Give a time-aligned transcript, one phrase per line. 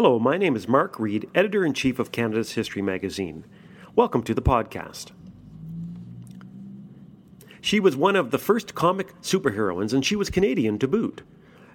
[0.00, 3.44] Hello, my name is Mark Reed, editor in chief of Canada's History magazine.
[3.96, 5.10] Welcome to the podcast.
[7.60, 11.22] She was one of the first comic superheroines, and she was Canadian to boot.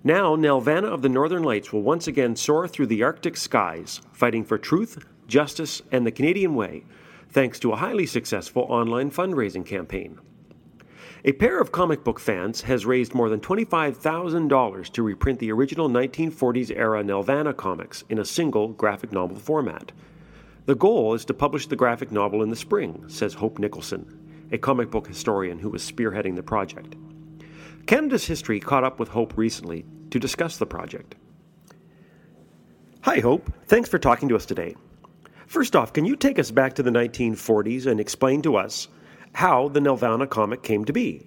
[0.05, 4.45] Now, Nelvana of the Northern Lights will once again soar through the Arctic skies, fighting
[4.45, 6.85] for truth, justice, and the Canadian way,
[7.27, 10.17] thanks to a highly successful online fundraising campaign.
[11.25, 15.87] A pair of comic book fans has raised more than $25,000 to reprint the original
[15.87, 19.93] 1940s era Nelvana comics in a single graphic novel format.
[20.65, 24.57] The goal is to publish the graphic novel in the spring, says Hope Nicholson, a
[24.57, 26.97] comic book historian who was spearheading the project.
[27.85, 31.15] Canada's History caught up with Hope recently to discuss the project.
[32.99, 33.49] Hi, Hope.
[33.67, 34.75] Thanks for talking to us today.
[35.47, 38.89] First off, can you take us back to the 1940s and explain to us
[39.33, 41.25] how the Nelvana comic came to be.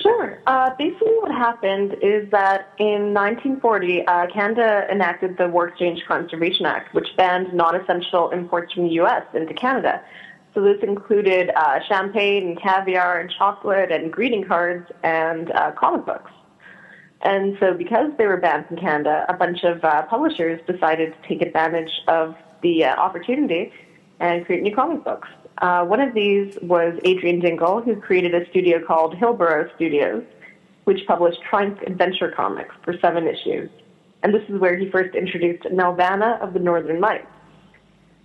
[0.00, 0.42] Sure.
[0.46, 6.66] Uh, basically, what happened is that in 1940, uh, Canada enacted the War Exchange Conservation
[6.66, 9.22] Act, which banned non essential imports from the U.S.
[9.34, 10.02] into Canada.
[10.52, 16.06] So this included uh, champagne and caviar and chocolate and greeting cards and uh, comic
[16.06, 16.30] books.
[17.22, 21.28] And so, because they were banned from Canada, a bunch of uh, publishers decided to
[21.28, 23.72] take advantage of the uh, opportunity
[24.20, 25.28] and create new comic books.
[25.58, 30.24] Uh, one of these was Adrian Dingle, who created a studio called Hillborough Studios,
[30.84, 33.70] which published Triumph Adventure Comics for seven issues.
[34.22, 37.26] And this is where he first introduced Nelvana of the Northern Lights.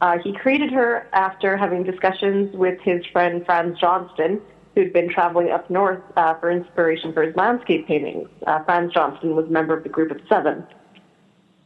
[0.02, 4.42] Uh, he created her after having discussions with his friend Franz Johnston,
[4.74, 8.30] who'd been traveling up north uh, for inspiration for his landscape paintings.
[8.48, 10.66] Uh, Franz Johnston was a member of the group of seven.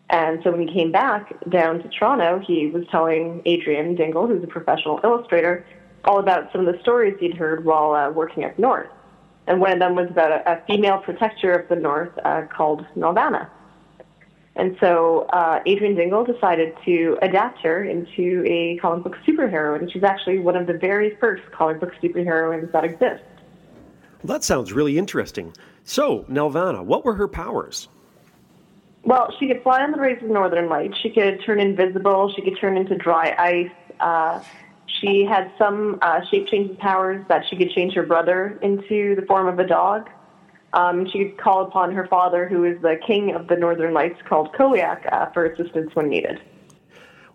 [0.10, 4.44] And so when he came back down to Toronto, he was telling Adrian Dingle, who's
[4.44, 5.66] a professional illustrator,
[6.06, 8.90] all about some of the stories he'd heard while uh, working up north.
[9.48, 12.86] And one of them was about a, a female protector of the north uh, called
[12.96, 13.50] Nelvana.
[14.56, 19.92] And so uh, Adrian Dingle decided to adapt her into a comic book superhero, and
[19.92, 23.24] she's actually one of the very first comic book superheroines that exist.
[24.22, 25.54] Well, that sounds really interesting.
[25.84, 27.90] So, Nelvana, what were her powers?
[29.04, 30.98] Well, she could fly on the rays of northern lights.
[31.02, 32.32] She could turn invisible.
[32.36, 33.96] She could turn into dry ice.
[34.00, 34.42] Uh,
[34.88, 39.26] she had some uh, shape changing powers that she could change her brother into the
[39.28, 40.10] form of a dog.
[40.72, 44.20] Um, she could call upon her father, who is the king of the northern lights,
[44.28, 46.42] called Koliak, uh, for assistance when needed.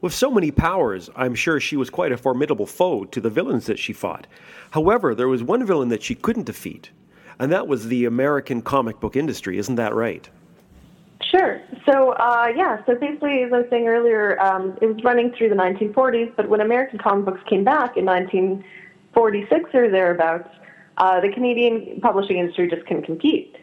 [0.00, 3.66] With so many powers, I'm sure she was quite a formidable foe to the villains
[3.66, 4.26] that she fought.
[4.70, 6.90] However, there was one villain that she couldn't defeat,
[7.38, 9.58] and that was the American comic book industry.
[9.58, 10.28] Isn't that right?
[11.30, 11.60] Sure.
[11.86, 15.50] So, uh, yeah, so basically, as I was saying earlier, um, it was running through
[15.50, 20.48] the 1940s, but when American comic books came back in 1946 or thereabouts,
[20.96, 23.56] uh, the Canadian publishing industry just couldn't compete.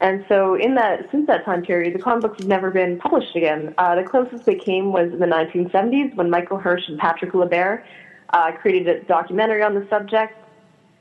[0.00, 3.36] And so, in that since that time period, the comic books have never been published
[3.36, 3.74] again.
[3.76, 7.84] Uh, the closest they came was in the 1970s when Michael Hirsch and Patrick Loubert
[8.32, 10.34] uh, created a documentary on the subject.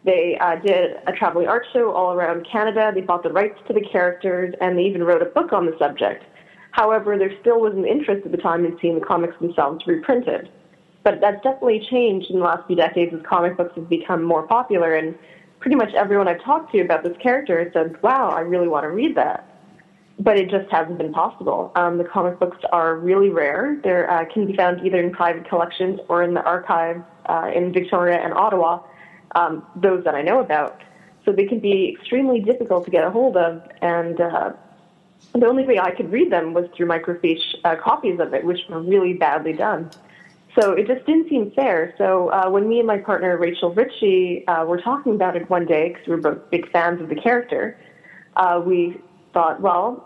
[0.06, 2.92] They uh, did a traveling art show all around Canada.
[2.94, 5.76] They bought the rights to the characters, and they even wrote a book on the
[5.78, 6.24] subject.
[6.72, 10.50] However, there still was an interest at the time in seeing the comics themselves reprinted.
[11.04, 14.44] But that's definitely changed in the last few decades as comic books have become more
[14.48, 15.16] popular, and
[15.60, 18.84] pretty much everyone I've talked to about this character has said, wow, I really want
[18.84, 19.46] to read that.
[20.20, 21.72] But it just hasn't been possible.
[21.76, 23.80] Um, the comic books are really rare.
[23.84, 27.72] They uh, can be found either in private collections or in the archives uh, in
[27.74, 28.82] Victoria and Ottawa
[29.36, 30.82] um, those that I know about.
[31.26, 34.54] So they can be extremely difficult to get a hold of, and uh,
[35.34, 38.60] the only way I could read them was through microfiche uh, copies of it, which
[38.70, 39.92] were really badly done.
[40.60, 41.94] So it just didn't seem fair.
[41.98, 45.66] So uh, when me and my partner Rachel Richey uh, were talking about it one
[45.66, 47.78] day, because we were both big fans of the character,
[48.36, 49.00] uh, we
[49.34, 50.06] thought, well,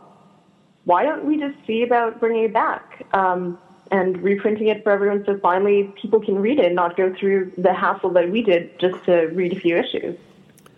[0.84, 3.06] why don't we just see about bringing it back?
[3.14, 3.58] Um,
[3.94, 7.52] and reprinting it for everyone so finally people can read it and not go through
[7.60, 10.18] the hassle that we did just to read a few issues.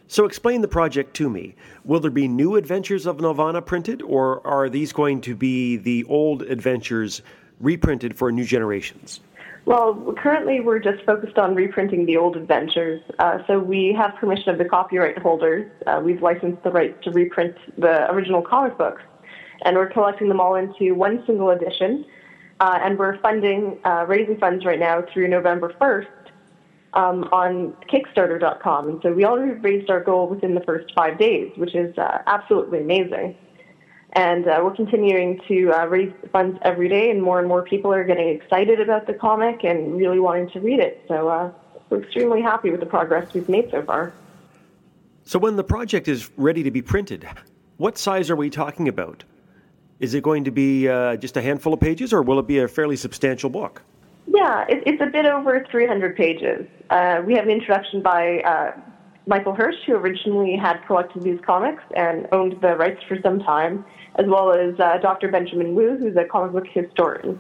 [0.08, 1.56] So, explain the project to me.
[1.84, 6.04] Will there be new adventures of Nelvana printed, or are these going to be the
[6.04, 7.24] old adventures
[7.60, 9.22] reprinted for new generations?
[9.64, 13.02] Well, currently we're just focused on reprinting the old adventures.
[13.18, 15.72] Uh, so we have permission of the copyright holders.
[15.88, 19.02] Uh, we've licensed the rights to reprint the original comic books,
[19.64, 22.06] and we're collecting them all into one single edition
[22.60, 26.08] uh, and we're funding, uh, raising funds right now through November 1st
[26.94, 28.90] um, on Kickstarter.com.
[28.90, 32.20] And so we already raised our goal within the first five days, which is uh,
[32.28, 33.36] absolutely amazing.
[34.14, 37.94] And uh, we're continuing to uh, raise funds every day, and more and more people
[37.94, 41.04] are getting excited about the comic and really wanting to read it.
[41.10, 41.52] So uh,
[41.90, 44.14] we're extremely happy with the progress we've made so far.
[45.28, 47.28] So, when the project is ready to be printed,
[47.78, 49.24] what size are we talking about?
[50.00, 52.60] Is it going to be uh, just a handful of pages, or will it be
[52.60, 53.82] a fairly substantial book?
[54.28, 56.68] Yeah, it, it's a bit over 300 pages.
[56.90, 58.72] Uh, we have an introduction by uh,
[59.28, 63.86] Michael Hirsch, who originally had collected these comics and owned the rights for some time,
[64.18, 65.30] as well as uh, Dr.
[65.30, 67.40] Benjamin Woo, who's a comic book historian.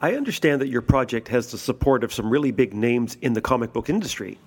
[0.00, 3.40] I understand that your project has the support of some really big names in the
[3.40, 4.38] comic book industry.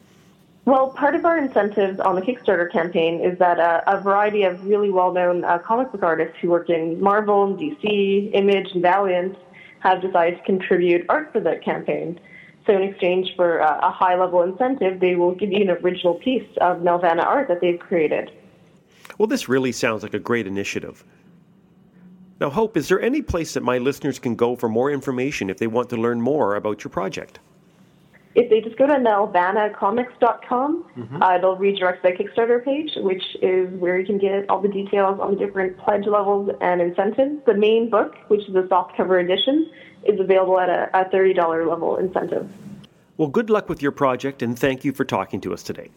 [0.65, 4.65] Well, part of our incentives on the Kickstarter campaign is that uh, a variety of
[4.65, 9.37] really well-known uh, comic book artists who work in Marvel, and DC, Image, and Valiant
[9.81, 12.19] have decided to contribute art for the campaign.
[12.65, 16.49] So in exchange for uh, a high-level incentive, they will give you an original piece
[16.61, 18.31] of Nelvana art that they've created.
[19.19, 21.03] Well, this really sounds like a great initiative.
[22.41, 25.59] Now, Hope, is there any place that my listeners can go for more information if
[25.59, 27.39] they want to learn more about your project?
[28.35, 31.23] If they just go to nelvanacomics.com, mm-hmm.
[31.23, 35.19] uh, they'll redirect the Kickstarter page, which is where you can get all the details
[35.21, 37.45] on the different pledge levels and incentives.
[37.45, 39.71] The main book, which is a softcover edition,
[40.03, 42.49] is available at a, a $30 level incentive.
[43.17, 45.89] Well, good luck with your project, and thank you for talking to us today.